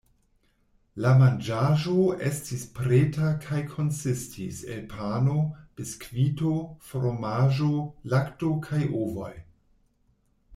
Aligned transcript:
La 1.03 1.09
manĝaĵo 1.17 2.05
estis 2.29 2.63
preta 2.77 3.27
kaj 3.43 3.59
konsistis 3.73 4.63
el 4.77 4.81
pano, 4.95 5.37
biskvito, 5.81 6.55
fromaĝo, 6.89 7.71
lakto 8.15 8.51
kaj 8.71 8.81
ovoj. 9.05 9.33